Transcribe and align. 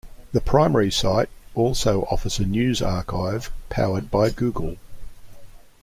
The 0.31 0.41
primary 0.41 0.89
site 0.89 1.29
also 1.53 2.07
offers 2.09 2.39
a 2.39 2.43
news 2.45 2.81
archive 2.81 3.51
powered 3.69 4.09
by 4.09 4.31
Google. 4.31 4.77